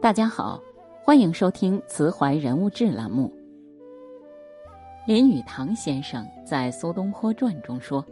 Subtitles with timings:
[0.00, 0.62] 大家好，
[1.02, 3.32] 欢迎收听《慈怀人物志》栏目。
[5.08, 8.06] 林语堂先生在《苏东坡传》中说：“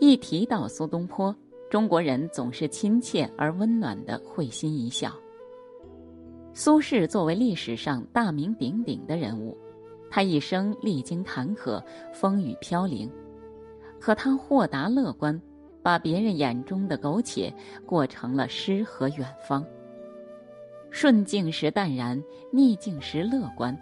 [0.00, 1.34] 一提到苏东坡，
[1.68, 5.12] 中国人总是亲切而温暖的会心一笑。”
[6.54, 9.54] 苏轼作为历史上大名鼎鼎的人物，
[10.10, 11.84] 他一生历经坎坷，
[12.14, 13.10] 风雨飘零，
[14.00, 15.38] 可他豁达乐观，
[15.82, 17.52] 把别人眼中的苟且
[17.84, 19.62] 过成了诗和远方。
[20.90, 23.76] 顺境时淡然，逆境时乐观，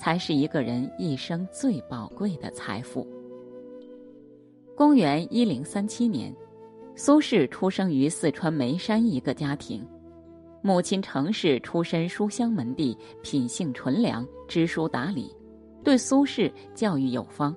[0.00, 3.06] 才是一个人一生最宝贵的财富。
[4.76, 6.34] 公元一零三七年，
[6.94, 9.86] 苏轼出生于四川眉山一个家庭，
[10.62, 15.34] 母亲程氏出身书香门第，品性纯良，知书达理，
[15.82, 17.54] 对苏轼教育有方。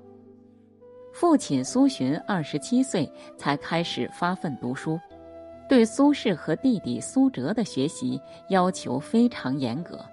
[1.14, 4.98] 父亲苏洵二十七岁才开始发奋读书。
[5.72, 10.06] 对苏轼和弟弟苏辙的学习要求非常严格，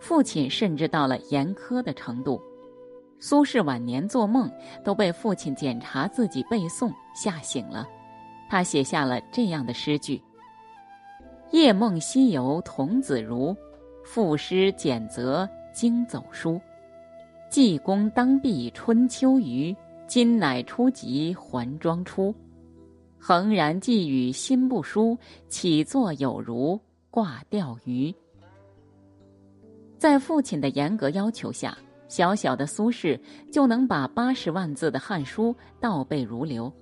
[0.00, 2.42] 父亲甚至到了严苛的程度。
[3.20, 4.50] 苏轼晚年做梦
[4.82, 7.86] 都被父亲检查自己背诵吓醒了，
[8.50, 10.20] 他写下了这样的诗句
[11.52, 13.56] ：“夜梦西游童子如，
[14.02, 16.60] 赋诗简则经走书。
[17.48, 19.72] 济公当壁春秋余，
[20.08, 22.34] 今乃初级还庄出。”
[23.28, 28.14] 恒然寄语心不舒，起坐有如挂钓鱼。
[29.98, 33.18] 在父亲的严格要求下，小小的苏轼
[33.50, 36.72] 就能把八十万字的《汉书》倒背如流。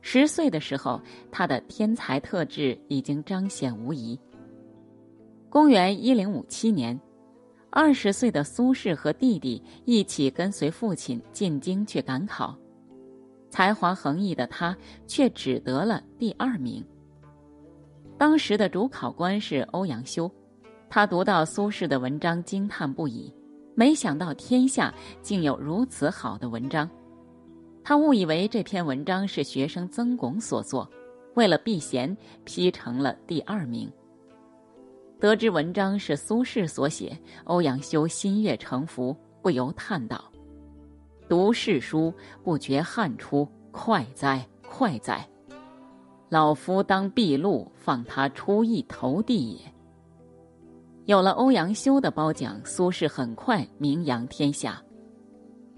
[0.00, 4.18] 十岁的时候，他的天才特质已经彰显无疑。
[5.48, 7.00] 公元一零五七年，
[7.70, 12.58] 二十岁的苏轼和弟弟一起跟随父亲进京去赶考。
[13.54, 16.84] 才华横溢的他却只得了第二名。
[18.18, 20.28] 当时的主考官是欧阳修，
[20.90, 23.32] 他读到苏轼的文章惊叹不已，
[23.76, 26.90] 没想到天下竟有如此好的文章。
[27.84, 30.90] 他误以为这篇文章是学生曾巩所作，
[31.34, 33.88] 为了避嫌批成了第二名。
[35.20, 40.24] 得知文章是苏轼所写，欧阳修心悦诚服，不由叹道。
[41.28, 42.12] 读世书
[42.42, 45.26] 不觉汗出，快哉快哉！
[46.28, 49.60] 老夫当毕露，放他出一头地也。
[51.06, 54.82] 有了欧阳修的褒奖，苏轼很快名扬天下。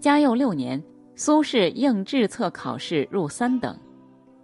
[0.01, 0.83] 嘉佑六年，
[1.15, 3.79] 苏轼应制策考试入三等。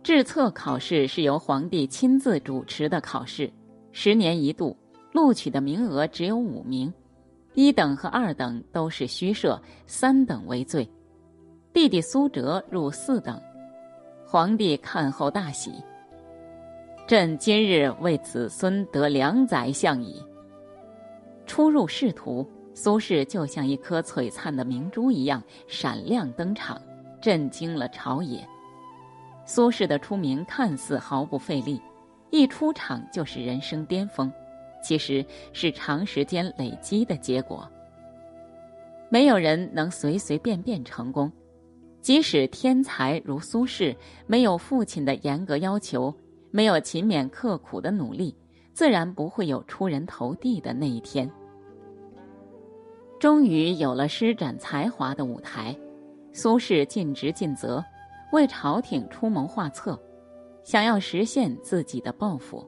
[0.03, 3.53] 制策考试是由皇帝亲自主持的考试，
[3.93, 4.77] 十年一度，
[5.13, 6.93] 录取的名额只有五名。
[7.55, 10.89] 一等和二等都是虚设，三等为最。
[11.73, 13.41] 弟弟苏辙入四等，
[14.27, 15.73] 皇帝看后大喜。
[17.07, 20.25] 朕今日为子孙得良宰相矣。
[21.47, 26.81] 初入仕途，苏轼就像一颗璀璨的明珠一样闪亮登场，
[27.21, 28.47] 震惊了朝野。
[29.45, 31.83] 苏轼的出名看似毫不费力，
[32.31, 34.33] 一出场就是人生巅峰。
[34.83, 37.69] 其实是长时间累积的结果。
[39.09, 41.31] 没有人能随随便便成功，
[42.01, 43.95] 即使天才如苏轼，
[44.27, 46.15] 没有父亲的严格要求，
[46.51, 48.35] 没有勤勉刻苦的努力，
[48.73, 51.31] 自然不会有出人头地的那一天。
[53.21, 55.77] 终于有了施展才华的舞台，
[56.33, 57.85] 苏轼尽职尽责，
[58.33, 59.97] 为朝廷出谋划策，
[60.65, 62.67] 想要实现自己的抱负。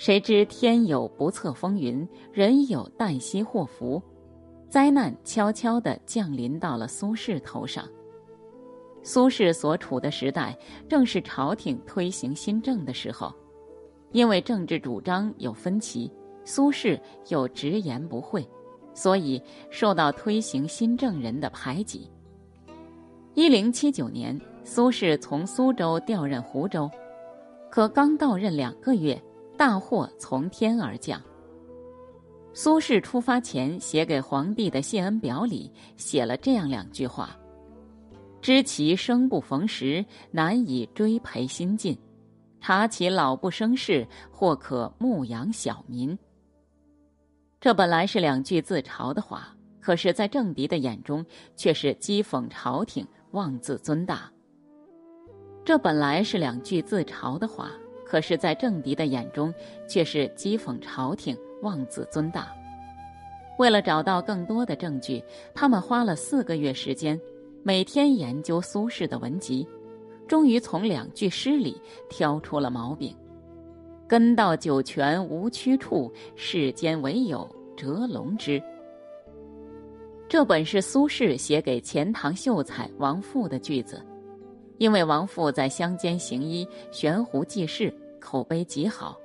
[0.00, 4.02] 谁知天有不测风云，人有旦夕祸福，
[4.66, 7.86] 灾难悄悄地降临到了苏轼头上。
[9.02, 10.56] 苏轼所处的时代
[10.88, 13.30] 正是朝廷推行新政的时候，
[14.12, 16.10] 因为政治主张有分歧，
[16.46, 18.42] 苏轼又直言不讳，
[18.94, 19.38] 所以
[19.68, 22.10] 受到推行新政人的排挤。
[23.34, 26.90] 一零七九年，苏轼从苏州调任湖州，
[27.70, 29.22] 可刚到任两个月。
[29.60, 31.20] 大祸从天而降。
[32.54, 37.36] 苏轼出发前写给皇帝的谢恩表里写了这样两句话
[38.40, 41.94] ：“知其生不逢时，难以追培新进；
[42.58, 46.18] 察其老不生事，或可牧养小民。”
[47.60, 51.22] 这本来是两句自嘲的话，可是，在政敌的眼中
[51.54, 54.32] 却是讥讽朝廷妄自尊大。
[55.66, 57.70] 这本来是两句自嘲的话。
[58.10, 59.54] 可是，在政敌的眼中，
[59.86, 62.52] 却是讥讽朝廷妄自尊大。
[63.56, 65.22] 为了找到更多的证据，
[65.54, 67.18] 他们花了四个月时间，
[67.62, 69.64] 每天研究苏轼的文集，
[70.26, 73.14] 终于从两句诗里挑出了毛病。
[74.08, 78.60] 根到九泉无曲处，世间唯有折龙枝。
[80.28, 84.04] 这本是苏轼写给钱塘秀才王复的句子，
[84.80, 89.16] 因为王复在乡间行医，悬壶济世，口碑极好。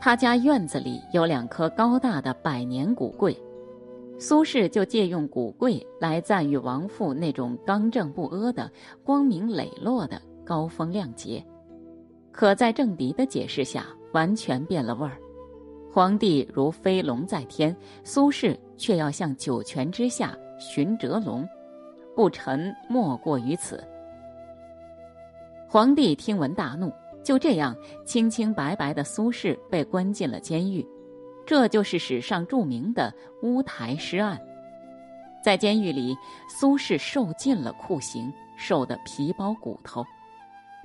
[0.00, 3.36] 他家院子里有两棵高大的百年古桂，
[4.18, 8.70] 苏轼就借用古桂来赞誉王复那种刚正不阿的、
[9.02, 11.44] 光明磊落的高风亮节。
[12.30, 13.86] 可在郑迪的解释下。
[14.14, 15.18] 完全变了味儿，
[15.92, 21.44] 皇帝如飞龙在天，苏轼却要向九泉之下寻蛰龙，
[22.14, 23.82] 不臣莫过于此。
[25.74, 26.92] 皇帝听闻大怒，
[27.24, 27.76] 就这样
[28.06, 30.86] 清清白白的苏轼被关进了监狱，
[31.44, 33.12] 这就是史上著名的
[33.42, 34.40] 乌台诗案。
[35.42, 36.16] 在监狱里，
[36.48, 40.06] 苏轼受尽了酷刑，受得皮包骨头，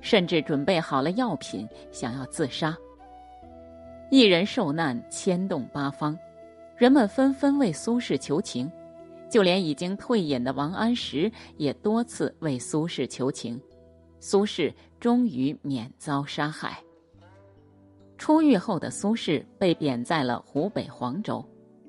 [0.00, 2.76] 甚至准备好了药品，想要自杀。
[4.10, 6.18] 一人受难，牵动八方，
[6.76, 8.68] 人们纷纷为苏轼求情，
[9.30, 13.62] 就连已经退隐的王安石也多次为苏轼求情，
[14.20, 16.78] 苏轼终于免遭杀害。
[18.16, 21.44] 出狱后的苏轼被贬在了湖北黄州，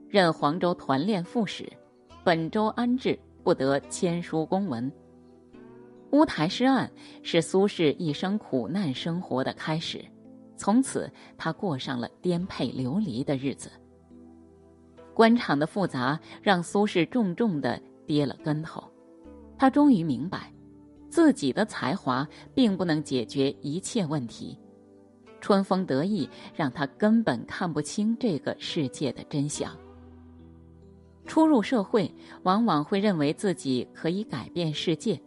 [0.07, 1.72] 任黄州团练副使，
[2.24, 4.92] 本州安置，不得签书公文。
[6.12, 6.89] 乌台诗案
[7.22, 10.04] 是苏轼一生苦难生活的开始。
[10.57, 13.72] 从此，他过上了颠沛流离的日子。
[15.13, 18.84] 官场的复杂让苏轼重重的跌了跟头，
[19.57, 20.50] 他终于明白，
[21.12, 24.58] 自己的才华并不能解决一切问题。
[25.40, 29.72] 春风得意让他根本看不清这个世界的真相。
[31.28, 32.12] 初入社会，
[32.42, 35.22] 往往会认为自己可以改变世界，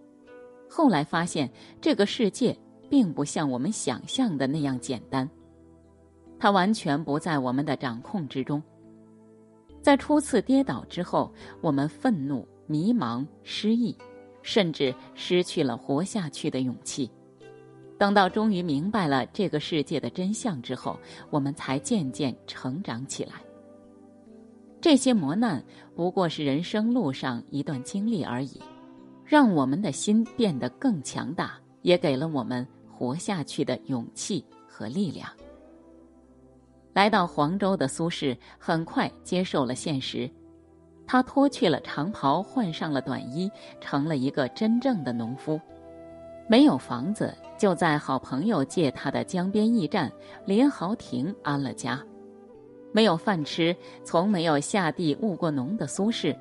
[0.68, 1.48] 后来发现
[1.80, 2.58] 这个世界。
[2.90, 5.28] 并不像我们想象的那样简单，
[6.38, 8.62] 它完全不在我们的掌控之中。
[9.82, 13.96] 在初次跌倒之后，我们愤怒、迷茫、失意，
[14.44, 17.10] 甚至失去了活下去的勇气。
[17.98, 20.96] 等到终于明白了这个世界的真相之后，
[21.30, 23.32] 我们才渐渐成长起来。
[24.80, 25.60] 这些磨难
[25.96, 28.60] 不过是人生路上一段经历而已，
[29.24, 32.64] 让我们的心变得更强大，也给了我们。
[32.96, 35.28] 活下去的勇气和力量。
[36.92, 40.30] 来到黄州的苏轼很快接受了现实，
[41.06, 45.60] 他脱去了长袍，换上了短衣，成了一个真正的农夫。
[46.46, 50.10] 没有房子，就在好朋友借他的江边驿站
[50.44, 52.00] 连豪亭安了家。
[52.92, 53.74] 没有饭吃，
[54.04, 56.36] 从没有下地务过农的苏轼，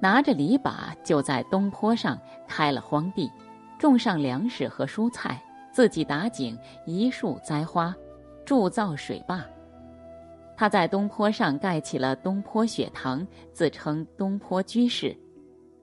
[0.00, 0.72] 拿着篱笆
[1.02, 3.30] 就在东坡上开了荒地，
[3.78, 5.42] 种上粮食和蔬菜。
[5.72, 6.56] 自己打井
[6.86, 7.92] 一树栽花，
[8.44, 9.44] 铸造水坝。
[10.56, 15.16] 他在东坡上盖起了东坡雪堂，自称东坡居士。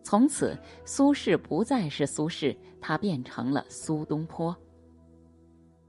[0.04, 4.56] 从此，苏轼不再是苏轼，他变成了苏东坡。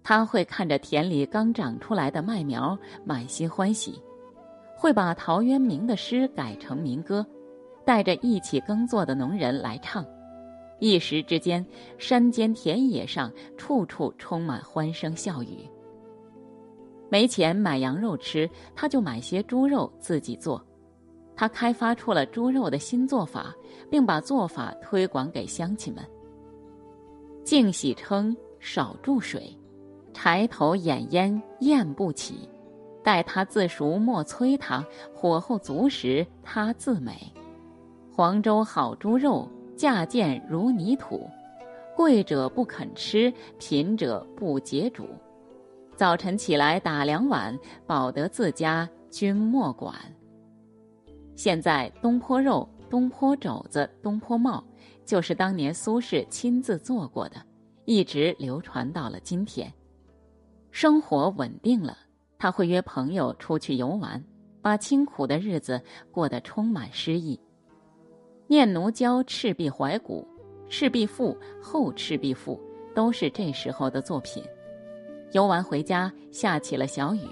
[0.03, 3.93] 他会看着田里刚长出来的麦苗，满心欢喜；
[4.77, 7.25] 会把陶渊明的诗改成民歌，
[7.87, 10.05] 带着一起耕作的农人来唱。
[10.81, 11.65] 一时之间，
[11.99, 15.69] 山间田野上处处充满欢声笑语。
[17.13, 20.65] 没钱买羊肉吃，他就买些猪肉自己做。
[21.37, 23.55] 他开发出了猪肉的新做法，
[23.91, 26.03] 并把做法推广给乡亲们。
[27.45, 29.55] 净洗称，少注水，
[30.15, 32.49] 柴头掩烟焰不起。
[33.03, 37.31] 待他自熟莫催他，火候足时他自美。
[38.11, 39.47] 黄州好猪肉。
[39.75, 41.29] 价贱如泥土，
[41.97, 45.09] 贵者不肯吃，贫者不解煮。
[45.95, 47.57] 早晨起来打两碗，
[47.87, 49.95] 保得自家君莫管。
[51.37, 54.65] 现在东坡肉、东坡肘子、东坡帽，
[55.05, 57.37] 就是当年苏轼亲自做过的，
[57.85, 59.73] 一直流传到了今天。
[60.71, 61.97] 生活稳定了，
[62.39, 64.23] 他会约朋友出去游玩，
[64.61, 65.81] 把清苦的日子
[66.11, 67.37] 过得充满诗意。
[68.49, 70.27] 《念奴娇·赤壁怀古》
[70.69, 72.57] 《赤壁赋》《后赤壁赋》
[72.95, 74.43] 都是这时候的作品。
[75.33, 77.27] 游完回家，下起了小雨，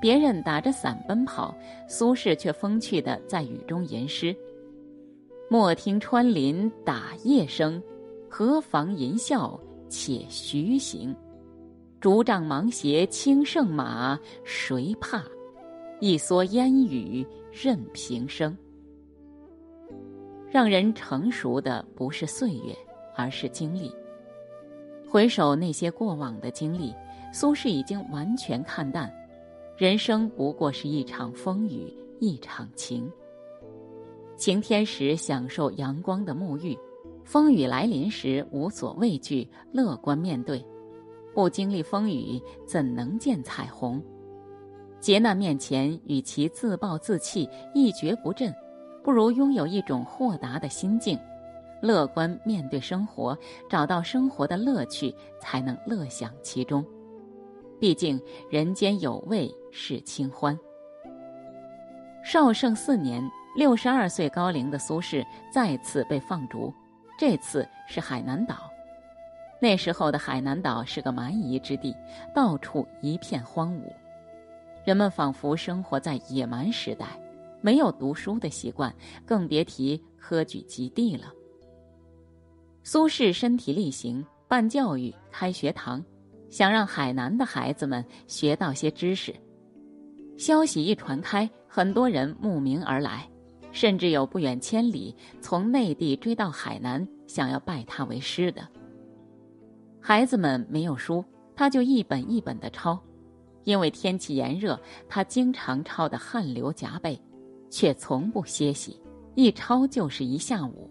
[0.00, 1.54] 别人打着伞奔跑，
[1.88, 4.34] 苏轼却风趣的在雨中吟诗
[5.50, 7.82] ：“莫听穿林打叶声，
[8.28, 9.58] 何妨吟啸
[9.88, 11.14] 且徐行。
[12.00, 15.22] 竹杖芒鞋轻胜马，谁怕？
[16.00, 18.56] 一蓑烟雨任平生。”
[20.50, 22.76] 让人成熟的不是岁月，
[23.16, 23.90] 而是经历。
[25.08, 26.94] 回首那些过往的经历，
[27.32, 29.10] 苏轼已经完全看淡，
[29.78, 33.10] 人生不过是一场风雨，一场晴。
[34.36, 36.78] 晴天时享受阳光的沐浴，
[37.24, 40.62] 风雨来临时无所畏惧，乐观面对。
[41.34, 44.02] 不经历风雨，怎能见彩虹？
[45.00, 48.54] 劫难面前，与其自暴自弃、一蹶不振，
[49.02, 51.18] 不如拥有一种豁达的心境，
[51.80, 53.36] 乐观面对生活，
[53.70, 56.84] 找到生活的乐趣，才能乐享其中。
[57.82, 60.56] 毕竟人间有味是清欢。
[62.22, 66.72] 绍圣四年，六十二岁高龄的苏轼再次被放逐，
[67.18, 68.70] 这次是海南岛。
[69.60, 71.92] 那时候的海南岛是个蛮夷之地，
[72.32, 73.92] 到处一片荒芜，
[74.84, 77.08] 人们仿佛生活在野蛮时代，
[77.60, 78.94] 没有读书的习惯，
[79.26, 81.32] 更别提科举及第了。
[82.84, 86.00] 苏轼身体力行，办教育，开学堂，
[86.52, 89.34] 想让海南的孩子们学到些知识。
[90.36, 93.26] 消息一传开，很多人慕名而来，
[93.72, 98.68] 甚至有不远千里从内地追到海南，想要拜他为师的。
[99.98, 101.24] 孩子们没有书，
[101.56, 103.00] 他就一本一本的抄，
[103.64, 104.78] 因为天气炎热，
[105.08, 107.18] 他经常抄得汗流浃背，
[107.70, 109.00] 却从不歇息，
[109.36, 110.90] 一抄就是一下午。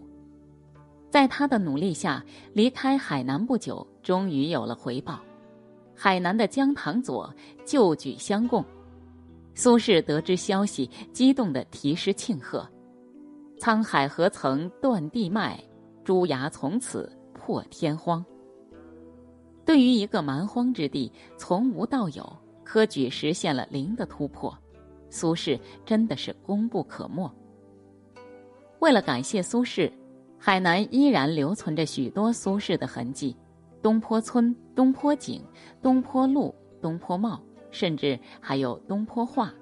[1.08, 5.20] 在他的努力下，离开海南不久，终于有了回报，
[5.94, 7.32] 海南的姜唐佐
[7.64, 8.64] 就举相贡。
[9.54, 12.66] 苏轼得知消息，激动的题诗庆贺
[13.60, 15.62] ：“沧海何曾断地脉，
[16.02, 18.24] 朱崖从此破天荒。”
[19.64, 24.56] 对于一个蛮荒之地，从无到有，科举实现了零的突破，
[25.10, 27.30] 苏轼真的是功不可没。
[28.80, 29.92] 为了感谢苏轼，
[30.38, 33.36] 海南依然留存着许多苏轼的痕迹：
[33.82, 35.42] 东坡村、东坡井、
[35.82, 39.52] 东坡路、东坡帽，甚至还有东坡画。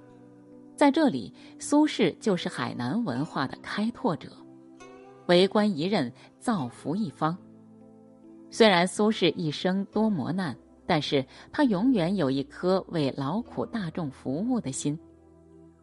[0.77, 4.31] 在这里，苏轼就是海南文化的开拓者，
[5.27, 7.37] 为官一任，造福一方。
[8.51, 14.99] 虽然苏轼一生多磨难，但是他永远有一颗为劳苦大众服务的心。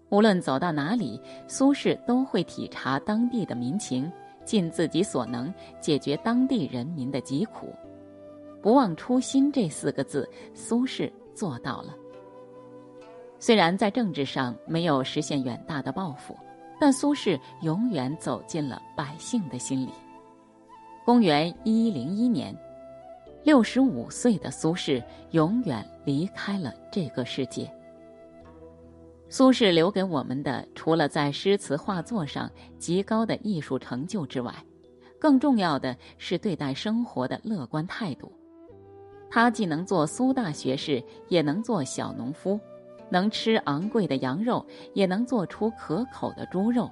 [0.09, 4.11] 无论走到哪里，苏轼都会体察当地的民情，
[4.45, 7.73] 尽自己所能解决当地人民的疾苦。
[8.67, 11.95] 不忘初心这四个字，苏轼做到了。
[13.39, 16.35] 虽然在政治上没有实现远大的抱负，
[16.77, 19.91] 但苏轼永远走进了百姓的心里。
[21.05, 22.53] 公元一一零一年，
[23.41, 27.73] 六十五岁的苏轼永远离开了这个世界。
[29.29, 34.53] 苏轼留给我们的，除了在诗词画作上极高的艺术成就之外，
[35.17, 38.29] 更重要的是对待生活的乐观态度。
[39.29, 42.59] 他既能做苏大学士，也能做小农夫；
[43.09, 46.89] 能吃昂贵的羊肉，也能做出可口的猪肉。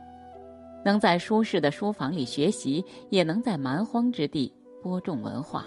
[0.83, 5.65] 能在舒适的书房里学习，也能在蛮荒之地播种文化。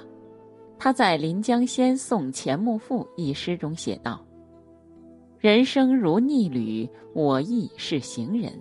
[0.79, 4.25] 他在《临江仙送钱穆赋》一诗中写道
[5.41, 8.53] ：“人生如逆旅，我亦是行人。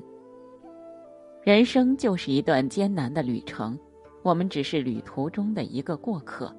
[1.44, 3.78] 人生就是一段艰难的旅程，
[4.24, 6.52] 我们只是旅途中的一个过客。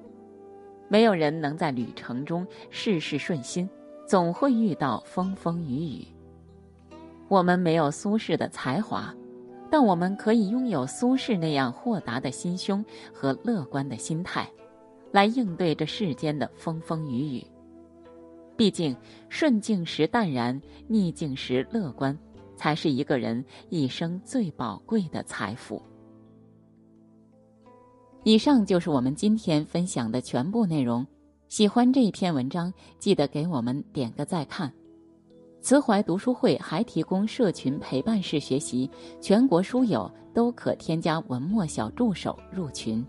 [0.89, 3.69] 没有人能在旅程中事事顺心，
[4.05, 6.07] 总会遇到风风雨雨。
[7.29, 9.15] 我们没有苏轼的才华。”
[9.71, 14.49] 但我们可以拥有苏轼那样豁达的心胸和乐观的心态，
[15.11, 17.45] 来应对这世间的风风雨雨。
[18.57, 18.97] 毕竟，
[19.29, 22.17] 顺境时淡然，逆境时乐观，
[22.55, 25.79] 才是一个人一生最宝贵的财富。
[28.23, 31.05] 以上就是我们今天分享的全部内容。
[31.47, 34.71] 喜欢这一篇文章，记得给我们点个再看。
[35.61, 43.05] 慈怀读书会还提供社群陪伴式学习，全国书友都可添加文末小助手入群。